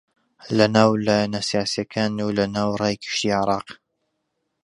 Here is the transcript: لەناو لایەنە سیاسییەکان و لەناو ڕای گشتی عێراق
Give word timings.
لەناو 0.57 0.91
لایەنە 1.05 1.41
سیاسییەکان 1.49 2.11
و 2.25 2.29
لەناو 2.39 2.71
ڕای 2.81 2.95
گشتی 3.01 3.29
عێراق 3.37 3.67